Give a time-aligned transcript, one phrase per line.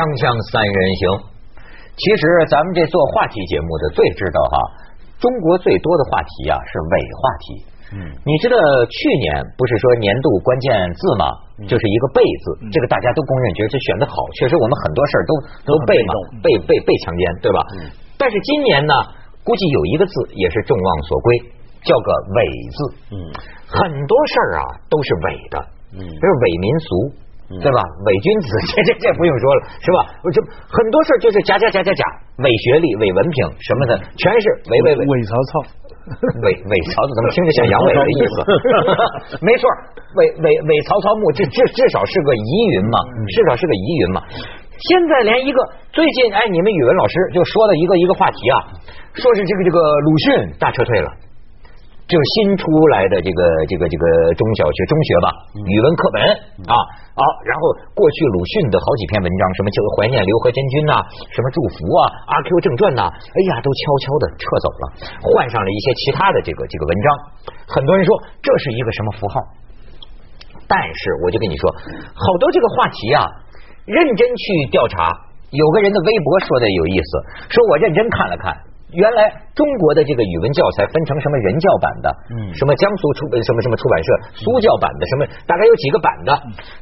[0.00, 1.02] 锵锵三人行，
[1.92, 4.56] 其实咱们这做话题节目的最知道哈，
[5.20, 7.44] 中国最多的话题啊是伪话题。
[7.92, 8.56] 嗯，你知道
[8.88, 9.28] 去年
[9.60, 11.24] 不是说年度关键字吗？
[11.68, 14.24] 就是一个“被”字，这个大家都公认，觉得这选的好。
[14.40, 15.32] 确实，我们很多事儿都
[15.68, 17.60] 都被嘛，被被被强奸，对吧？
[17.76, 17.92] 嗯。
[18.16, 18.94] 但是今年呢，
[19.44, 21.28] 估计有一个字也是众望所归，
[21.84, 22.40] 叫个“伪”
[22.72, 22.78] 字。
[23.12, 23.16] 嗯。
[23.68, 25.56] 很多事儿啊都是伪的。
[25.92, 26.08] 嗯。
[26.08, 26.88] 比如伪民俗。
[27.58, 27.78] 对吧？
[28.06, 28.46] 伪君子，
[28.78, 29.98] 这这这不用说了，是吧？
[30.22, 30.38] 我这
[30.70, 32.02] 很多事就是假假假假假，
[32.38, 35.00] 伪学历、伪文凭什么的，全是伪伪 伪。
[35.02, 35.52] 伪曹操，
[36.46, 38.34] 伪伪曹操怎么听着像杨伟的意思？
[39.42, 39.66] 没错，
[40.14, 42.96] 伪伪伪曹操墓，这至至少是个疑云嘛，
[43.34, 44.22] 至少是个疑云嘛。
[44.78, 45.58] 现在连一个
[45.92, 48.56] 最近，哎，你们语文老师就说了一个一个话题啊，
[49.12, 51.10] 说是这个这个鲁迅大撤退了。
[52.10, 55.26] 就是新出来的这个这个这个中小学中学吧，
[55.62, 56.18] 语文课本
[56.66, 56.74] 啊，
[57.14, 57.62] 好，然后
[57.94, 60.98] 过去鲁迅的好几篇文章，什么就怀念刘和珍君呐，
[61.30, 62.02] 什么祝福啊，
[62.34, 64.84] 阿 Q 正传呐，哎呀，都悄悄的撤走了，
[65.22, 67.06] 换上了一些其他的这个这个文章。
[67.70, 68.10] 很多人说
[68.42, 69.34] 这是一个什么符号？
[70.66, 73.22] 但是我就跟你说，好多这个话题啊，
[73.86, 75.14] 认真去调查，
[75.54, 77.10] 有个人的微博说的有意思，
[77.54, 78.50] 说我认真看了看。
[78.92, 84.08] 原来中国的这个语文教材分成什么人教版的，嗯，什么江苏出什么什么出版社
[84.42, 86.30] 苏教版的，什么大概有几个版的。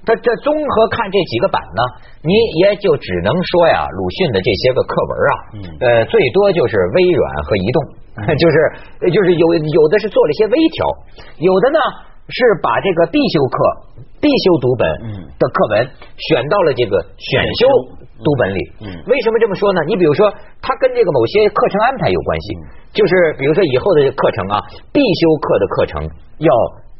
[0.06, 1.82] 他这综合看这几个版呢，
[2.22, 2.32] 你
[2.64, 5.32] 也就只能说呀，鲁迅的这些个课文啊，
[5.80, 7.78] 呃，最多就是微软和移动，
[8.38, 8.56] 就是
[9.12, 10.86] 就是有有的是做了一些微调，
[11.38, 11.78] 有的呢
[12.28, 13.56] 是把这个必修课、
[14.20, 14.84] 必修读本
[15.40, 17.98] 的课文选到了这个选修。
[18.18, 19.80] 读本里，嗯，为什么这么说呢？
[19.86, 20.26] 你比如说，
[20.60, 22.46] 它跟这个某些课程安排有关系，
[22.92, 24.58] 就是比如说以后的课程啊，
[24.90, 26.02] 必修课的课程
[26.38, 26.50] 要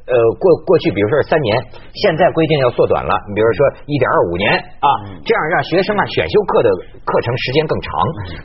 [0.09, 1.61] 呃过过去，比如说是三年，
[1.93, 4.49] 现在规定要缩短了，你比如说一点二五年
[4.81, 4.89] 啊，
[5.21, 6.69] 这样让学生啊选修课的
[7.05, 7.89] 课程时间更长，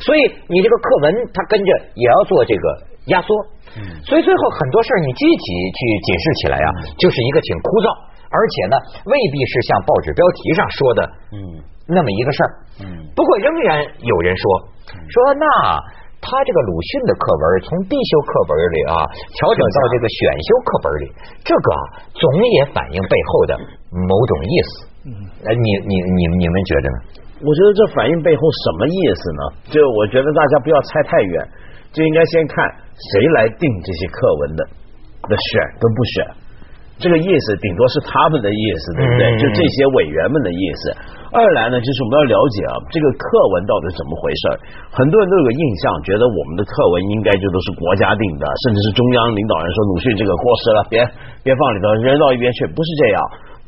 [0.03, 0.19] 所以
[0.51, 2.65] 你这个课文它跟着也要做这个
[3.07, 3.31] 压缩，
[3.79, 6.69] 嗯，所以最后很多事儿你具体去解释起来啊，
[6.99, 7.87] 就是一个挺枯燥，
[8.27, 8.75] 而且呢
[9.07, 11.01] 未必是像报纸标题上说的，
[11.33, 11.39] 嗯。
[11.85, 14.43] 那么一个事儿，嗯，不过仍然有人说
[14.87, 15.45] 说那
[16.23, 21.05] 他这个鲁迅的课文从必修课本里啊调整到这个选修课本里，
[21.43, 21.67] 这个
[22.15, 22.23] 总
[22.55, 23.51] 也反映背后的
[23.91, 24.71] 某种意思。
[25.03, 25.11] 嗯，
[25.43, 26.97] 哎，你你你你们觉得呢？
[27.43, 29.41] 我觉得这反映背后什么意思呢？
[29.67, 31.43] 就我觉得大家不要猜太远，
[31.91, 32.55] 就应该先看
[32.95, 34.63] 谁来定这些课文的
[35.27, 36.42] 的选跟不选。
[37.01, 39.25] 这个意思顶多是他们的意思，对不对？
[39.41, 40.93] 就这些委员们的意思。
[41.33, 43.25] 二来呢，就是我们要了解啊，这个课
[43.57, 44.43] 文到底怎么回事？
[44.93, 51.01] 很多人都有个印象，觉得我们的课文应该就都是国家定的，甚至是中央领导人说鲁迅这个过时了，别
[51.41, 52.69] 别放里头，扔到一边去。
[52.69, 53.17] 不是这样，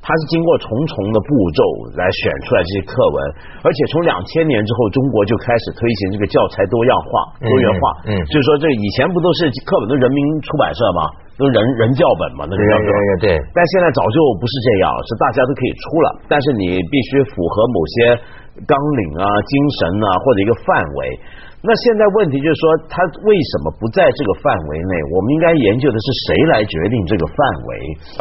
[0.05, 1.61] 它是经过重重的步骤
[1.97, 3.17] 来选出来这些课文，
[3.65, 7.09] 而且从两千年之后，中国就开始推行这个教材多样化、
[7.41, 7.81] 多元化。
[8.05, 11.01] 嗯，就是说这以前不都是课本都人民出版社吗？
[11.41, 12.89] 都人人教本嘛，那个叫做
[13.19, 13.33] 对。
[13.51, 17.95] 但现在早就不是这样，是大家都可以出了，但是你必须符合某些
[18.63, 20.99] 纲领啊、精神啊或者一个范围。
[21.65, 24.93] 那现在问题就是说，他为什么不在这个范围内？
[25.09, 27.69] 我们应该研究的是谁来决定这个范围，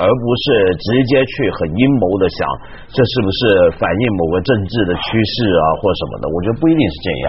[0.00, 0.44] 而不是
[0.80, 2.40] 直接去很阴谋的想
[2.88, 3.40] 这是不是
[3.76, 6.32] 反映某个政治的趋势啊或什么的？
[6.32, 7.26] 我觉得不一定是这样。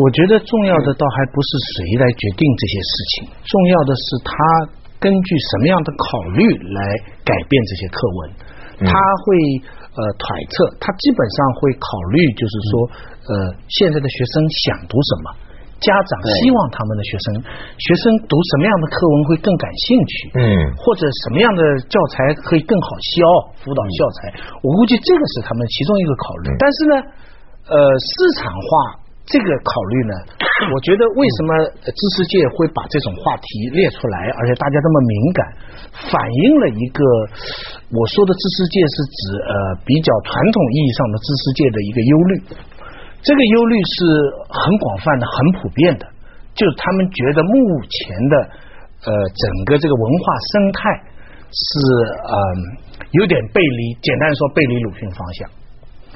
[0.00, 4.34] 我觉得重要的倒还不是谁来决定这些事情，重要的是他。
[5.00, 6.80] 根据什么样的考虑来
[7.24, 8.30] 改变这些课文？
[8.84, 9.32] 他会
[9.94, 12.72] 呃揣测，他基本上会考虑，就是说
[13.26, 13.32] 呃
[13.66, 14.34] 现在的学生
[14.66, 15.26] 想读什么，
[15.82, 17.26] 家长希望他们的学生
[17.80, 20.44] 学生读什么样的课文会更感兴趣，嗯，
[20.78, 23.20] 或者什么样的教材可以更好教，
[23.64, 26.54] 辅导教材，我估计这个是他们其中一个考虑。
[26.60, 26.94] 但是呢，
[27.72, 28.99] 呃，市场化。
[29.30, 30.14] 这个考虑呢，
[30.74, 31.50] 我觉得为什么
[31.86, 35.40] 知识界会把这种话题列出来，而且大家这么敏感，
[36.10, 36.98] 反映了一个
[37.94, 39.54] 我说的知识界是指呃
[39.86, 42.32] 比较传统意义上的知识界的一个忧虑。
[43.22, 43.96] 这个忧虑是
[44.50, 46.04] 很广泛的、很普遍的，
[46.54, 47.54] 就是他们觉得目
[47.86, 48.34] 前的
[49.06, 50.80] 呃整个这个文化生态
[51.52, 51.68] 是
[52.26, 52.34] 嗯
[53.12, 55.48] 有点背离，简单说背离鲁迅方向。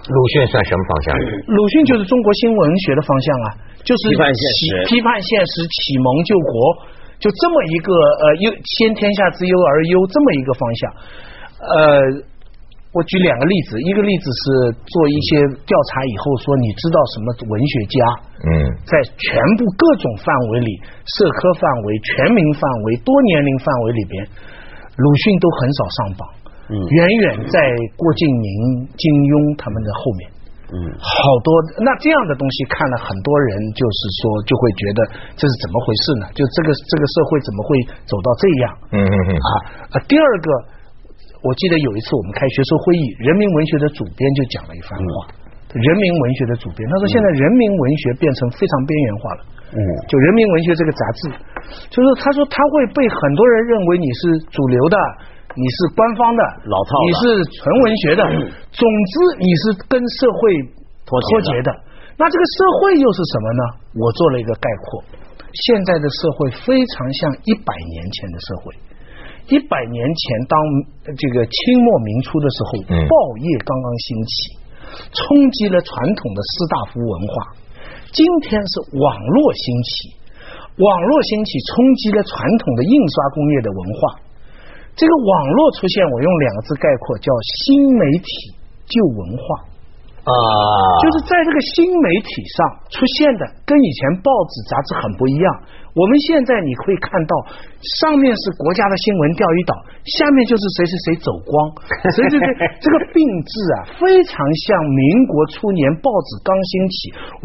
[0.05, 1.17] 鲁迅算什么方向？
[1.49, 3.49] 鲁迅就是中国新文学的方向啊，
[3.81, 6.53] 就是批判现实、批判现实、启蒙救国，
[7.17, 8.47] 就这么一个呃忧
[8.77, 10.81] 先天下之忧而忧这么一个方向。
[11.65, 11.81] 呃，
[12.93, 17.99] 我举两个例子，一个例子是做一些调查以后说，你知道什么文学家？
[18.45, 18.53] 嗯，
[18.85, 20.69] 在全部各种范围里，
[21.17, 24.21] 社科范围、全民范围、多年龄范围里边，
[25.01, 26.23] 鲁迅都很少上榜。
[26.73, 27.57] 远远在
[27.97, 28.49] 郭敬明、
[28.97, 30.23] 金庸他们的后面，
[30.73, 31.13] 嗯，好
[31.45, 31.49] 多
[31.85, 34.99] 那这样的东西看了很多人就是说就会觉得
[35.37, 36.25] 这是怎么回事呢？
[36.33, 37.69] 就这个这个社会怎么会
[38.09, 38.65] 走到这样？
[38.93, 39.51] 嗯嗯嗯啊
[39.93, 39.95] 啊！
[40.09, 40.49] 第二个，
[41.45, 45.37] 我记得有一次我们开学术会议，人民文学的主编就讲了一番话。
[45.75, 49.41] 人民文学的主编他说，现在人民文学变成非常边缘化了。
[49.75, 51.21] 嗯，就人民文学这个杂志，
[51.91, 54.21] 就是他说他会被很多人认为你是
[54.55, 54.97] 主流的，
[55.55, 57.23] 你是官方的，老套你是
[57.55, 58.23] 纯文学的，
[58.75, 60.41] 总之你是跟社会
[61.07, 61.71] 脱节的脱节的。
[62.19, 63.63] 那这个社会又是什么呢？
[63.95, 65.03] 我做了一个概括，
[65.67, 68.75] 现在的社会非常像一百年前的社会。
[69.47, 70.55] 一百年前，当
[71.07, 74.35] 呃这个清末民初的时候，嗯报业刚刚兴起，
[75.15, 77.35] 冲击了传统的士大夫文化。
[78.11, 80.19] 今天是网络兴起，
[80.83, 84.24] 网络兴起冲击了传统的印刷工业的文化。
[84.97, 87.33] 这个网络出现，我用两个字概括，叫
[87.67, 88.55] 新媒体
[88.87, 89.74] 旧文化。
[90.25, 90.33] 啊，
[91.05, 92.57] 就是在这个新媒体上
[92.89, 95.47] 出现的，跟以前报纸杂志很不一样。
[95.95, 97.33] 我们现在你可以看到，
[98.03, 101.55] 上面是国家的新闻钓鱼岛，下面就是谁谁谁走光，
[102.11, 102.49] 谁谁谁，
[102.83, 104.35] 这个病治啊，非常
[104.67, 106.97] 像民国初年报纸刚兴起。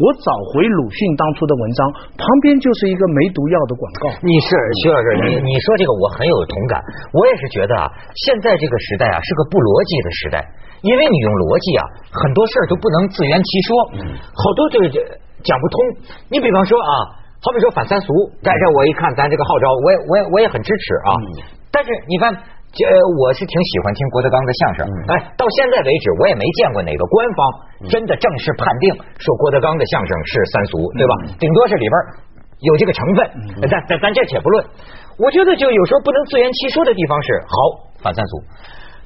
[0.02, 1.78] 我找回鲁迅当初的文章，
[2.18, 4.10] 旁边就是一个没毒药的广告。
[4.26, 4.50] 你是
[4.82, 6.82] 徐老师，你你说这个我很有同感，
[7.14, 7.86] 我也是觉得啊，
[8.26, 10.36] 现在这个时代啊是个不逻辑的时代，
[10.82, 11.82] 因为你用逻辑啊，
[12.12, 13.70] 很多事儿都不能自圆其说，
[14.32, 14.86] 好多这个
[15.44, 15.76] 讲不通。
[16.32, 16.92] 你比方说啊，
[17.40, 18.08] 好比说反三俗，
[18.40, 21.10] 但是我一看咱这个号召，我也我也我也很支持啊。
[21.72, 22.32] 但是你看。
[22.70, 22.86] 这
[23.18, 27.40] 我是挺喜欢听郭德纲的相声，哎，到现在为止我也没见过哪个官方
[27.90, 31.34] 真的正式判定说郭德纲的相声是三俗，对吧？
[31.34, 31.94] 顶多是里边
[32.62, 34.64] 有这个成分，咱咱咱这且不论。
[35.18, 37.54] 我觉得就有时候不能自圆其说的地方是好
[38.06, 38.38] 反三俗。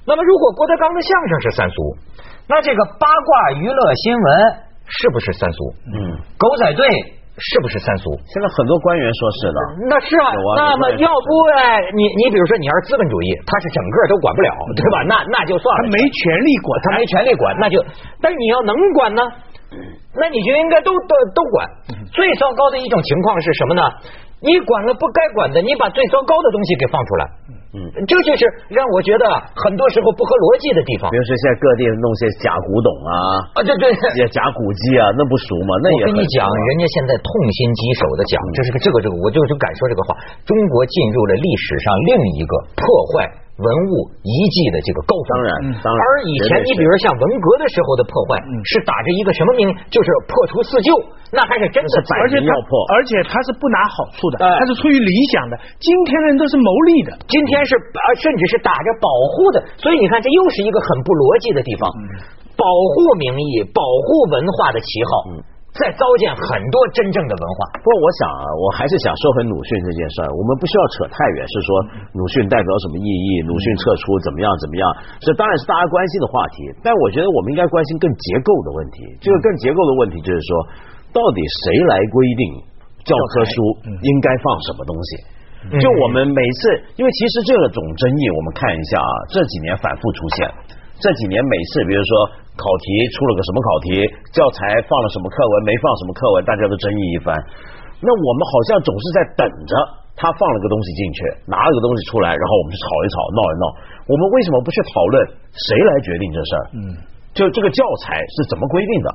[0.06, 1.76] 那么如果郭德纲的相声是三俗，
[2.48, 4.26] 那这个八卦娱乐新闻
[4.84, 5.58] 是不是三俗？
[5.88, 5.96] 嗯，
[6.36, 6.84] 狗仔队
[7.40, 8.12] 是不是三俗？
[8.28, 9.58] 现在很多官员说是的，
[9.88, 14.96] 那是啊有啊，那么要不哎，你你比如说你要是资本主义，他是整个都管不了，对吧？
[15.08, 17.80] 那那就算了，他没权利管，他没权利管，那就，
[18.20, 19.22] 但是你要能管呢，
[20.20, 21.64] 那你就应该都都都管。
[22.12, 23.82] 最糟糕的一种情况是什么呢？
[24.44, 27.24] 你管了不该管的，你把最糟糕的东西给放出来，
[27.74, 29.26] 嗯，这就是让我觉得
[29.58, 33.12] 很多时候不合逻辑的地方比如说现在各地弄些假古董啊，
[33.50, 33.58] 啊！
[33.66, 33.90] 对对。
[34.14, 35.74] 也假古迹啊，那不熟吗？
[35.82, 40.14] 那也啊我跟你讲，人家现在痛心疾首的讲，这是个这个这个，我就就敢说这个话。
[40.46, 45.28] 中国进入了历史上另一个破坏文物遗迹的这个高峰。
[45.30, 45.48] 当然
[45.78, 49.62] 当然而以前你比如像文革的时候的破坏，是打着一个什么名，
[49.94, 50.90] 就是破除四旧，
[51.30, 52.70] 那还是真的那是摆而且他明要破。
[52.90, 54.58] 而且他是不拿好处的，哎。
[54.58, 55.54] 他是出于理想的。
[55.78, 61.86] 今天的人都是谋利的，今天是啊，甚至是打着保护的，所以你看，这又是一个很不逻辑的地方。
[62.54, 65.10] 保护名义、保护文化的旗号，
[65.74, 67.58] 在糟践很多真正的文化。
[67.82, 71.68] 不过我想啊，我还是想说回鲁迅这件事儿，我们不需要扯太远，是说
[72.14, 74.86] 鲁迅代表什么意义，鲁迅撤出怎么样怎么样，
[75.18, 76.70] 这当然是大家关心的话题。
[76.86, 79.02] 但我觉得我们应该关心更结构的问题。
[79.18, 80.50] 这个更结构的问题就是说，
[81.10, 82.42] 到底谁来规定
[83.02, 83.54] 教科书
[83.98, 85.10] 应该放什么东西？
[85.80, 86.60] 就我们每次，
[86.94, 90.38] 因为其实这种争议，我们看一下啊，这几年反复出现。
[91.00, 92.12] 这几年每次，比如说
[92.54, 93.86] 考题出了个什么考题，
[94.30, 97.34] 教材放了什么课文，没放什么课文，大家都争议一番。
[97.98, 99.74] 那我们好像总是在等着
[100.14, 101.18] 他放了个东西进去，
[101.50, 103.64] 拿了个东西出来，然后我们去吵一吵，闹一闹。
[104.06, 105.14] 我们为什么不去讨论
[105.50, 106.64] 谁来决定这事儿？
[106.78, 106.80] 嗯，
[107.34, 109.08] 就这个教材是怎么规定的？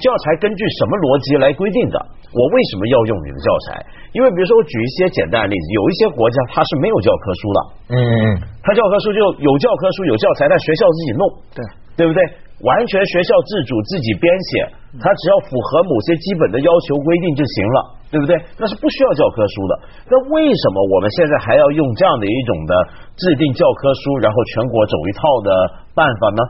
[0.00, 1.96] 教材根据什么逻辑来规定的？
[2.32, 3.84] 我为什么要用你的教材？
[4.16, 7.58] 因为比如说，我举一些简单的例子，有一些国家它是没有教科书的，
[7.92, 8.16] 嗯嗯
[8.64, 11.60] 它教科书就有教科书有教材，但学校自己弄，对
[11.96, 12.20] 对不对？
[12.64, 14.64] 完全学校自主自己编写，
[14.96, 17.78] 它只要符合某些基本的要求规定就行了，
[18.08, 18.32] 对不对？
[18.56, 19.72] 那是不需要教科书的。
[20.08, 22.72] 那为什么我们现在还要用这样的一种的
[23.20, 25.48] 制定教科书，然后全国走一套的
[25.92, 26.40] 办法呢？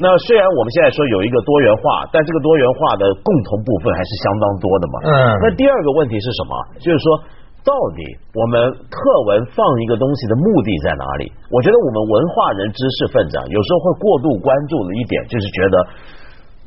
[0.00, 4.96] 那虽然我们现在说有一个多元化，但这个多元化的共同部分还是相当多的嘛。
[5.04, 5.12] 嗯
[5.44, 6.56] 那第二个问题是什么？
[6.80, 7.20] 就是说，
[7.60, 8.00] 到底
[8.32, 11.28] 我们课文放一个东西的目的在哪里？
[11.52, 15.76] 我觉得我们文化人、知识分子啊，有时候会过度关注的一点，就是觉得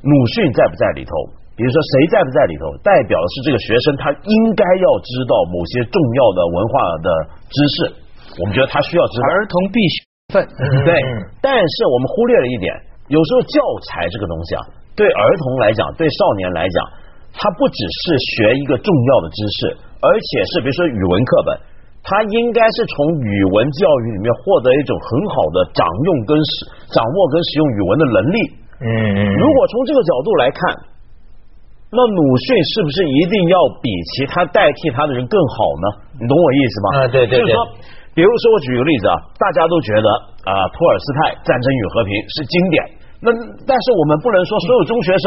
[0.05, 1.11] 鲁迅在不在里头？
[1.57, 7.09] 比如说谁在不在里头，代表的是这个学生他应该要知道某些重要的文化的
[7.49, 7.77] 知识，
[8.41, 9.25] 我们觉得他需要知道。
[9.33, 9.95] 儿童必须
[10.33, 10.41] 分。
[10.85, 12.73] 对嗯，但是我们忽略了一点，
[13.07, 14.61] 有时候教材这个东西啊，
[14.95, 16.77] 对儿童来讲，对少年来讲，
[17.33, 19.59] 它不只是学一个重要的知识，
[19.99, 21.49] 而且是比如说语文课本，
[22.03, 26.51] 它应该是从语文教育里面获得一种很好的掌用跟使
[26.95, 28.37] 掌握跟使用语文的能力。
[28.83, 30.59] 嗯嗯，如果从这个角度来看，
[31.93, 35.87] 那鲁迅是不是一定要比其他代替他的人更好呢？
[36.19, 36.87] 你懂我意思吗？
[36.97, 37.57] 啊对对对就是说，
[38.13, 40.07] 比如说我举个例子啊，大家都觉得
[40.45, 42.77] 啊、托尔斯泰《战争与和平》是经典，
[43.25, 43.27] 那
[43.65, 45.25] 但是我们不能说所有中学生。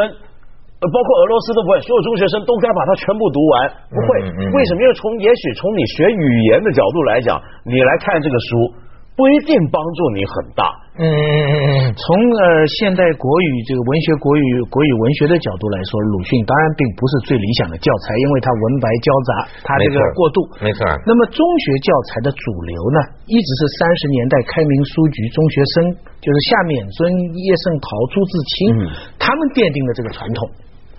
[0.77, 4.29] 呃，包括俄罗斯都不会，所有中学生都该把它全部读完，不会。
[4.29, 4.85] 为什么？
[4.85, 8.77] 因为从也许从你学语言的角度来讲，你来看这个书，
[9.17, 10.63] 不一定帮助你很大。
[10.97, 12.45] 嗯嗯嗯嗯从呃
[12.81, 19.31] 现代国语这个文学国语国语文学的角度来说，鲁迅当然并不是最理想的教材，因为他文白交杂，
[19.65, 20.41] 他这个过渡。
[20.61, 25.77] 没错那么中学教材的主流呢，一直是三十年代开明书局中学生，
[26.21, 27.09] 就是夏勉尊、
[27.41, 28.81] 叶圣陶、朱自清，嗯
[29.17, 30.45] 他们奠定的这个传统。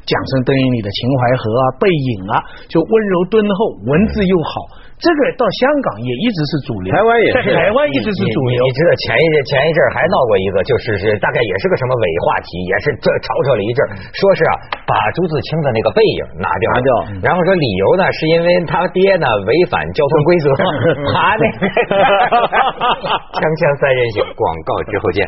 [0.07, 2.39] 桨声灯影里的秦淮河啊，背影啊，
[2.71, 4.51] 就温柔敦厚，文字又好，
[4.97, 8.73] 这个到香港也一直是主流，台湾也是在台湾一直是主流你你。
[8.73, 13.79] 知道前一阵前一阵还闹过一个，就是是大概也是个什么伪话题，也是这吵吵了一阵，
[14.17, 14.53] 说是啊
[14.89, 16.89] 把朱自清的那个背影拿掉拿掉
[17.21, 20.45] 然后说理由呢是因为他爹呢违反交通规则，
[21.13, 21.57] 爬那个
[23.37, 25.21] 锵锵三人行，广告之后见。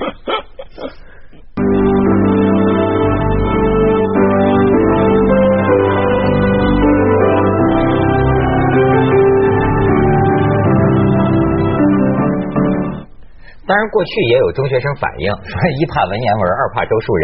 [14.00, 17.24] 过去也有中学生反映说， 一怕文言文，二怕周树人，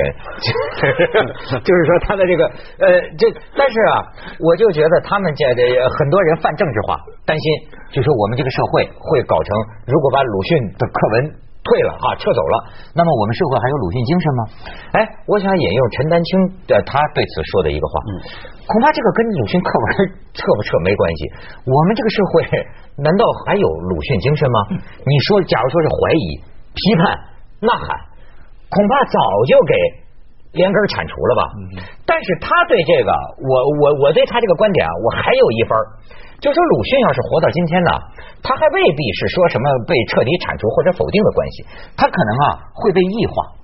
[1.64, 2.44] 就是说他的这个
[2.84, 4.12] 呃，这但是啊，
[4.44, 7.46] 我就觉得他们这这很多人泛政治化，担心
[7.96, 9.56] 就说我们这个社会会搞成，
[9.88, 11.32] 如果把鲁迅的课文
[11.64, 12.56] 退了哈，撤走了，
[12.92, 14.42] 那么我们社会还有鲁迅精神吗？
[15.00, 16.28] 哎，我想引用陈丹青
[16.68, 18.04] 的他对此说的一个话，
[18.68, 21.22] 恐怕这个跟鲁迅课文撤不撤没关系。
[21.64, 22.44] 我们这个社会
[23.00, 24.60] 难道还有鲁迅精神吗？
[25.08, 26.28] 你说，假如说是怀疑、
[26.76, 27.04] 批判、
[27.64, 27.88] 呐喊，
[28.68, 29.18] 恐怕早
[29.48, 29.74] 就给
[30.60, 31.42] 连根铲除了吧。
[32.06, 35.72] 但是他对这个，我我我对他这个观点啊，我还有一分，
[36.44, 37.92] 就说鲁迅要是活到今天呢，
[38.44, 41.56] 他还未必是说什么被彻底铲除或者否定的关系，
[41.96, 43.56] 他可能啊会被异化。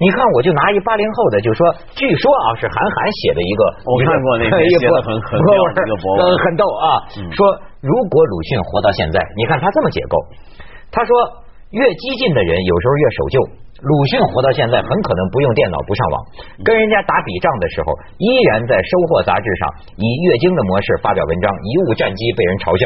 [0.00, 1.60] 你看，我就拿一八零后的，就说，
[1.92, 7.04] 据说啊是韩寒写的一个，我看过那个写的很很博文妙的一个博文呃很逗啊。
[7.36, 7.44] 说
[7.84, 10.16] 如果鲁迅活到现在，你看他这么解构，
[10.88, 11.12] 他说
[11.70, 13.36] 越激进的人有时候越守旧。
[13.80, 16.16] 鲁迅活到现在，很可能不用电脑、不上网，
[16.60, 19.62] 跟人家打笔仗的时候，依然在《收获》杂志上
[19.96, 22.84] 以月经的模式发表文章，贻误战机，被人嘲笑。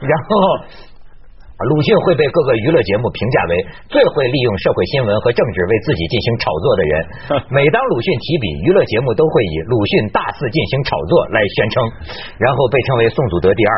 [0.00, 0.32] 然后
[1.60, 3.52] 鲁迅会被各个娱乐节目评价为
[3.92, 6.92] 最会利用社会新闻和政治为自己进行炒作的人。
[7.52, 11.74] 每当鲁迅提笔，娱乐节目都会以鲁迅大肆进行炒作来宣称，
[12.40, 13.72] 然后被称为宋祖德第二。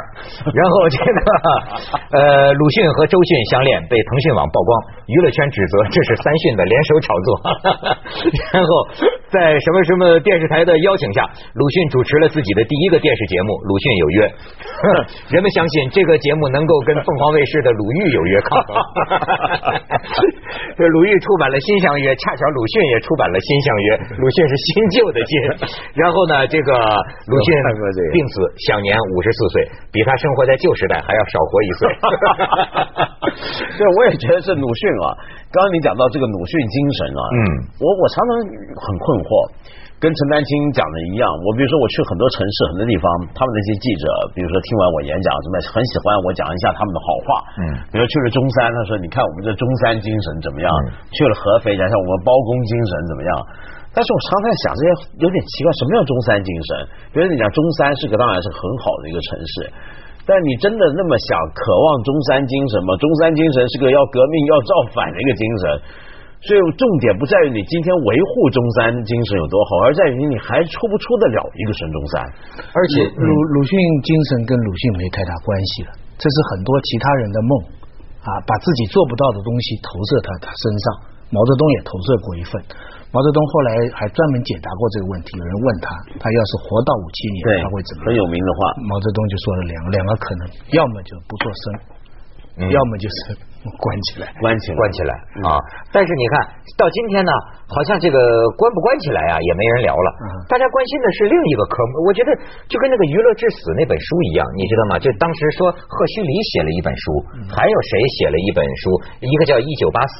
[0.54, 1.18] 然后这个
[2.14, 4.70] 呃，鲁迅和周迅相恋被腾讯网曝光，
[5.10, 7.28] 娱乐圈指责这是三讯的联手炒作。
[8.54, 8.70] 然后
[9.32, 11.24] 在什么什么电视台的邀请下，
[11.56, 14.28] 鲁迅主持了自己的第一个电视节目《鲁迅有约》。
[15.32, 18.76] 人们相信这个节目能够跟凤凰卫视的鲁豫有约抗衡。
[20.76, 23.88] 这 鲁豫出版了《新相约》，恰巧鲁迅也出版了《新相约》，
[24.20, 25.32] 鲁迅是新旧的新。
[25.96, 26.70] 然后呢，这个
[27.24, 27.48] 鲁迅
[28.12, 28.36] 病死，
[28.68, 31.80] 享年五十四岁，比他生活在旧时代还要少活一岁。
[33.80, 35.40] 对，我也觉得是鲁迅啊。
[35.52, 37.38] 刚刚你讲到这个鲁迅精神啊，嗯，
[37.76, 38.30] 我我常常
[38.72, 39.28] 很困惑，
[40.00, 41.28] 跟陈丹青讲的一样。
[41.28, 43.04] 我比如说我去很多城市、很多地方，
[43.36, 47.28] 他们那些记者，比如说听完我演讲什么，很喜欢我讲一下他们的好话。
[47.60, 50.72] 嗯比如去了中山，他说你看我们这中山精神怎么样？
[50.88, 53.30] 嗯去了合肥，讲一下我们包公精神怎么样？
[53.92, 54.88] 但是我常常在想，这些
[55.20, 56.68] 有点奇怪，什么叫中山精神？
[57.12, 59.52] 比如你讲中山是个当然是很好的一个城市，
[60.26, 62.94] 但你真的那么想渴望中山精神吗？
[62.96, 65.62] 中山精神是个要革命、要造反的一个精神。
[66.42, 72.14] 所以重点不在于你今天维护中山精神有多好，而在于你还出不出得了一个孙中山。
[72.74, 77.50] 而且鲁鲁迅精神跟鲁迅没太大关系了，这是很多其他人的梦
[78.26, 81.14] 啊，把自己做不到的东西投射他他身上。
[81.32, 82.60] 毛泽东也投射过一份，
[83.12, 85.36] 毛泽东后来还专门解答过这个问题。
[85.36, 88.16] 有人问他，他要是活到五七年，他会怎么很？
[88.16, 88.58] 有名的话。
[88.88, 90.42] 毛泽东就说了两个两个可能，
[90.72, 91.64] 要么就不做声，
[92.56, 93.36] 嗯要么就是
[93.76, 94.32] 关起来。
[94.40, 95.12] 关起来，关起来
[95.44, 95.60] 啊！
[95.92, 97.30] 但是你看到今天呢，
[97.68, 98.16] 好像这个
[98.56, 100.08] 关不关起来啊，也没人聊了。
[100.24, 102.32] 嗯大家关心的是另一个科目，我觉得
[102.64, 104.96] 就跟那个《娱乐至死》那本书一样，你知道吗？
[104.96, 107.04] 就当时说赫胥黎写了一本书，
[107.52, 108.84] 还有谁写了一本书？
[109.20, 110.16] 一个叫《一九八四》。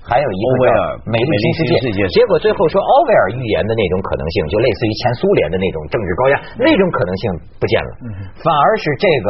[0.00, 0.80] 还有一个叫欧威尔
[1.12, 1.70] 《美丽新世界。
[1.70, 7.24] 美丽新世界》，结果最后说奥威尔预言的那种可能性，就类似于前苏联的那种政治高压，那种可能性
[7.60, 7.90] 不见了，
[8.40, 9.28] 反而是这个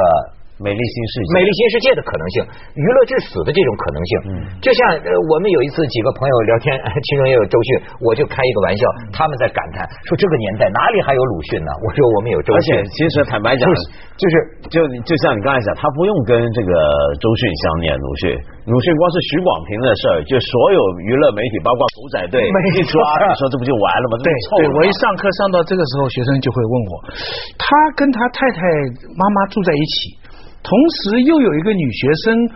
[0.60, 2.34] 美丽新世界，美丽新世界的可能性，
[2.76, 4.12] 娱乐至死的这种可能性。
[4.28, 7.68] 嗯，就像呃，我们有一次几个朋友聊天，其中也有周迅，
[8.04, 11.72] 我就开一个玩笑，他们在感叹说这个年代哪里还有鲁迅呢？
[11.80, 12.58] 我说我们有周迅。
[12.60, 13.64] 而且其实坦白讲，
[14.20, 14.34] 就是
[14.68, 14.76] 就
[15.08, 16.72] 就像你刚才讲，他不用跟这个
[17.16, 18.36] 周迅相念，鲁迅，
[18.68, 24.20] 鲁迅光是许广平的事儿，就所有娱乐媒体，包括狗仔队一抓，你说这不就完了吗？
[24.20, 24.28] 对，
[24.60, 26.92] 对我一上课上到这个时候，学生就会问我，
[27.56, 27.64] 他
[27.96, 28.60] 跟他太太
[29.16, 30.20] 妈妈住在一起，
[30.62, 32.48] 同时又有一个女学生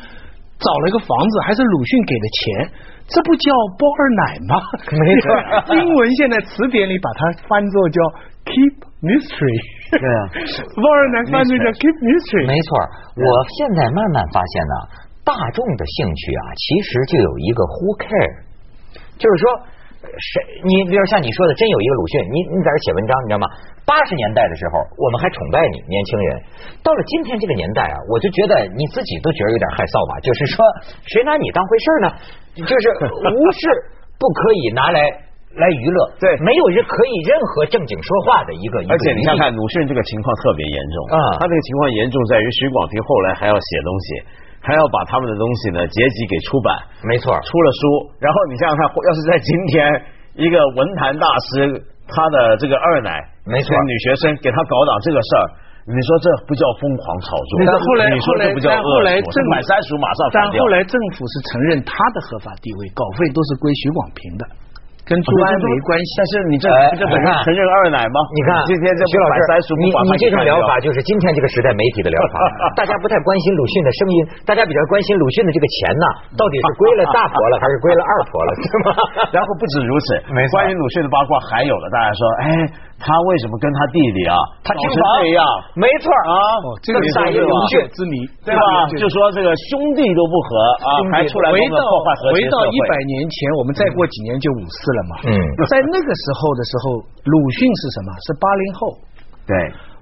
[0.60, 2.42] 找了一个房子，还是鲁迅给的钱，
[3.08, 4.52] 这不叫包二奶吗？
[4.92, 5.26] 没错，
[5.76, 7.98] 英文现在词典里把它翻作叫
[8.44, 9.58] keep mystery。
[9.94, 10.20] 对啊，
[10.76, 12.46] 包二奶翻作叫 keep mystery。
[12.46, 12.68] 没错，
[13.16, 14.74] 我现在慢慢发现呢，
[15.24, 18.44] 大众的兴趣啊，其实就有一个 who care，
[19.16, 19.74] 就是说。
[20.04, 20.62] 谁？
[20.62, 23.46] 你比如像你说的，真有一个鲁迅，你你在这写文章，你知道吗？
[23.84, 26.28] 八十年代的时候，我们还崇拜你，年轻人。
[26.82, 30.16] 到了今天这个年代啊，我就觉得你自己都觉得有点害臊吧。
[30.24, 30.60] 就是说，
[31.04, 32.06] 谁拿你当回事呢？
[32.54, 32.84] 就是
[33.34, 33.60] 无事
[34.16, 34.98] 不可以拿来
[35.58, 38.80] 来娱乐， 对，没有人可以任何正经说话的一个。
[38.88, 44.08] 而且你看看鲁迅这个情况特别严重啊，他这个情况严重在于徐广平后来还要写东西。
[44.64, 46.72] 还要把他们的东西呢结集给出版，
[47.04, 47.80] 没错，出了书。
[48.16, 49.84] 然后你想想看，要是在今天，
[50.40, 51.76] 一个文坛大师，
[52.08, 53.12] 他的这个二奶，
[53.44, 55.44] 没错，女学生给他搞档这个事儿，
[55.84, 57.52] 你说这不叫疯狂炒作？
[57.68, 64.48] 但后来后来但后来政买三叔马上，但后来政府是承认他的合法地位，稿费都是归许广平的。
[65.04, 68.16] 跟朱安没关系，但是你这这本身承认二奶吗？
[68.32, 72.40] 你看今天这徐老师，你你这种疗法就是今天这个时代媒体的疗法。
[72.80, 74.16] 大家不太关心鲁迅的声音，
[74.48, 76.06] 大家比较关心鲁迅的这个钱呐，
[76.40, 78.86] 到底是归了大婆了还是归了二婆了，是吗？
[79.36, 80.06] 然后不止如此，
[80.56, 82.48] 关于鲁迅的八卦还有了，大家说，哎。
[82.96, 84.38] 他为什么跟他弟弟啊？
[84.62, 85.44] 他成这样，
[85.74, 86.38] 没错啊，
[86.80, 88.86] 这个是一个龙血之谜，对吧？
[88.96, 91.76] 就说这个兄弟都不和啊，还出来回到
[92.32, 95.12] 回到一百年前，我们再过几年就五四了嘛。
[95.26, 95.34] 嗯，
[95.66, 98.08] 在那个时候的时候，鲁迅是什么？
[98.24, 98.78] 是八零后。
[99.44, 99.52] 对，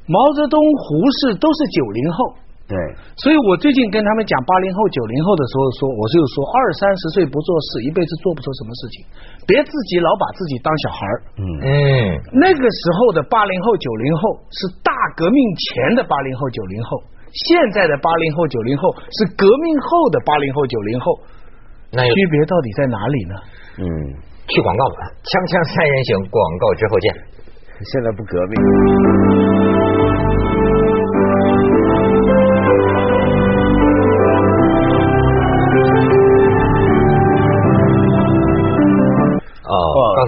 [0.07, 2.17] 毛泽东、胡适都是九零后。
[2.71, 2.79] 对，
[3.21, 9.05] 所以我最近跟他们讲八零后、九零后的时候，说我就说二三十岁不做事，一辈子做不出什么事情，
[9.45, 11.17] 别自己老把自己当小孩儿。
[11.37, 11.69] 嗯嗯，
[12.33, 14.23] 那个时候的八零后、九零后
[14.57, 17.03] 是大革命前的八零后、九零后，
[17.45, 18.89] 现在的八零后、九零后
[19.21, 21.07] 是革命后的八零后、九零后，
[21.93, 23.35] 那区别到底在哪里呢？
[23.85, 23.85] 嗯，
[24.55, 27.07] 去广告吧，锵锵三人行，广告之后见。
[27.83, 29.32] 现在不革命。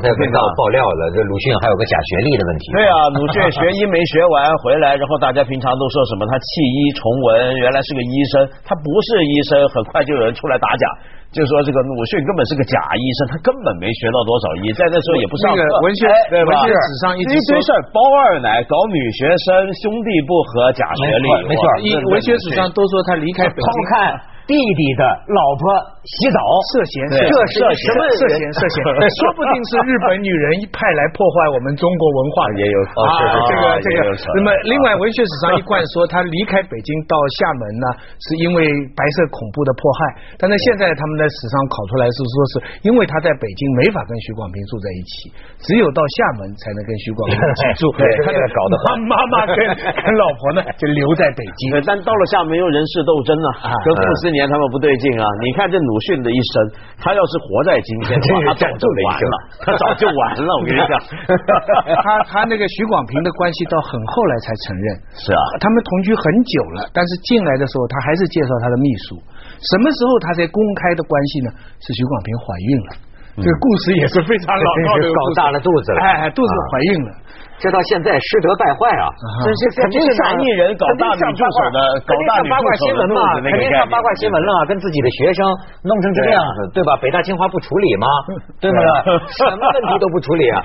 [0.05, 2.65] 才被到爆料了，这鲁迅还有个假学历的问题。
[2.77, 10.85] 对啊，鲁迅学医没学完回来，然后大家平常都说什么他弃医从文，原来是个医生，他不是医生，很快就有人出来打假，
[11.33, 15.61] 就说这个鲁迅根本是个假医生，他根本没学到多少医，在那时候也不上课。
[15.81, 21.65] 文学文学史上一堆事儿，包二奶，搞女学生，兄弟不和，假学历，没错。
[21.81, 23.77] 一文学史上都说他离开北京。
[23.97, 24.21] 看。
[24.45, 25.03] 弟弟的
[25.33, 25.63] 老婆
[26.05, 27.17] 洗澡涉嫌，涉
[27.49, 28.45] 涉什么涉嫌？
[28.53, 28.77] 涉嫌，
[29.17, 33.01] 说不定是日本女人派来破坏我们中国文化，也有啊，
[33.49, 33.99] 这个这个。
[34.37, 37.87] 那么，另外文学史上一贯说他离开北京到厦门呢，
[38.21, 38.61] 是因为
[38.93, 40.37] 白色恐怖的迫害。
[40.37, 42.53] 但是现在他们在史上考出来是说，是
[42.85, 45.33] 因为他在北京没法跟徐广平住在一起，
[45.65, 47.89] 只有到厦门才能跟徐广平一起住。
[47.97, 51.81] 对，他这搞的，他妈妈跟跟老婆呢就留在北京。
[51.89, 53.33] 但到了厦门又人事斗争
[53.65, 55.25] 啊，跟傅斯年他们不对劲啊！
[55.41, 56.55] 你看这鲁迅的一生，
[56.99, 60.51] 他要是活在今天， 他早就完了，他早就完了。
[60.59, 60.99] 我跟你讲，
[62.03, 64.87] 他他那个徐广平的关系到很后来才承认。
[65.15, 69.17] 是啊，他们同居很久了，但是进来的时候他还是介绍他的秘书。
[69.71, 71.49] 什么时候他才公开的关系呢？
[71.81, 72.91] 是徐广平怀孕了。
[73.37, 77.11] 这个故事也是非常老套的，搞大了肚子了，哎，肚子怀孕了。
[77.59, 79.07] 这到现在师德败坏啊！
[79.43, 85.47] 这是肯定是男艺人搞大女助手的，搞大女八卦新闻嘛，肯定上八卦新闻了，跟自己的学生
[85.83, 86.99] 弄成这个样子， 对吧？
[87.01, 88.07] 北大清华不处理吗？
[88.61, 88.79] 对吗？
[89.39, 90.63] 什么问题都不处理啊！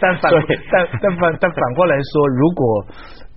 [0.00, 2.62] 但反但但反但反过来说，如果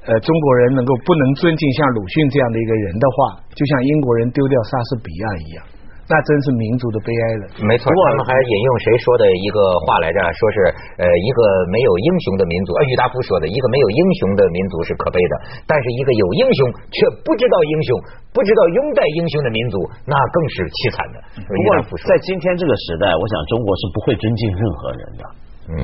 [0.08, 5.64] 呃中国人能够不能尊敬像鲁迅这样的一个人的话，就像英国人丢掉莎士比亚一样。
[6.04, 7.44] 那真是民族的悲哀了。
[7.64, 10.20] 没错，我们还引用谁说的一个话来着？
[10.20, 10.58] 说是
[11.00, 11.40] 呃，一个
[11.72, 16.60] 没有英雄的民族，呃，郁达夫说的，一个没有英雄的民族是可悲的，但是一个有英雄
[16.92, 17.90] 却不知道英雄，
[18.36, 21.18] 不知道拥戴英雄的民族，那更是凄惨的。
[21.40, 21.68] 不过
[22.04, 25.22] 在今天这个时代，我想中国是不会尊敬任何人的。
[25.72, 25.76] 嗯，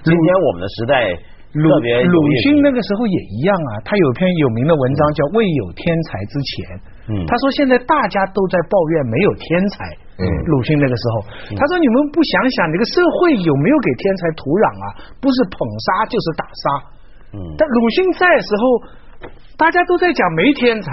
[0.00, 1.12] 今天我们的时代
[1.52, 6.80] 鲁特别有鲁迅那个时候也一样啊，他有篇有名的文章叫《未有天才之前》。
[7.08, 9.84] 嗯他说现在大家都在抱怨没有天才。
[10.16, 11.14] 嗯鲁迅那个时候，
[11.54, 14.84] 他说你们不想想这个社会有没有给天才土壤啊？
[15.20, 16.64] 不是捧杀就是打杀。
[17.36, 18.62] 嗯但鲁迅在的时候，
[19.60, 20.88] 大家都在讲没天才，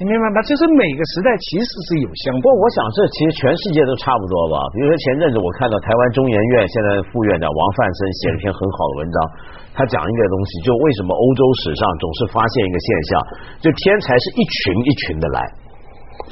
[0.00, 0.40] 你明白吗？
[0.48, 4.56] 就是每个时代其实是有相不过我想这其实全世界都差不多吧。
[4.72, 9.16] 比如说前阵子我看到台湾中研院现在副院长王范森写了一篇很好的文章，
[9.76, 13.12] 他讲一个东西，就为什么欧洲史上总是发现一个现象，
[13.60, 15.44] 就天才是一群一群的来。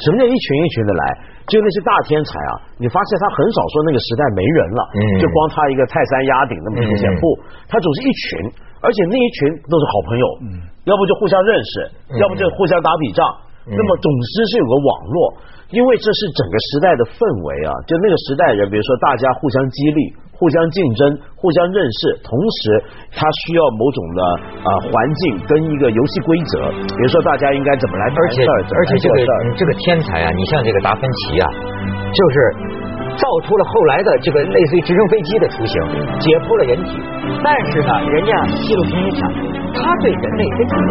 [0.00, 1.04] 什么叫一群一群的来？
[1.52, 7.24] 就那些大天才啊，你发现他很少说那个时代没人了，嗯就光他一个泰山压顶那么出现，嗯不，
[7.68, 8.48] 他总是一群，
[8.80, 10.26] 而且那一群都是好朋友，
[10.56, 15.16] 嗯要不就互相认识，要不就互相打比仗，嗯那么总之是有个网络，
[15.70, 20.00] 因为这是整个时代的氛围啊，就那个时代人，比如说大家互相激励、
[20.32, 21.00] 互相竞争、
[21.36, 22.60] 互相认识，同时
[23.12, 24.20] 他需要某种的
[24.64, 29.20] 啊、环境跟一个游戏规则，比如说大家应该怎么来谈而且而且这个。
[29.58, 31.44] 这个天才啊，你像这个达芬奇啊，
[32.14, 32.36] 就是
[33.18, 35.82] 造出了后来的这个类似于直升飞机的雏形，
[36.20, 36.96] 解剖了人体。
[37.42, 39.28] 但是呢，人家纪录片也讲，
[39.74, 40.90] 他对人类真正的